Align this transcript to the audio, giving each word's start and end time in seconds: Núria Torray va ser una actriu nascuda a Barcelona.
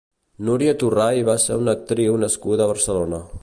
Núria 0.47 0.71
Torray 0.83 1.21
va 1.27 1.35
ser 1.45 1.59
una 1.65 1.77
actriu 1.81 2.17
nascuda 2.25 2.67
a 2.67 2.73
Barcelona. 2.75 3.23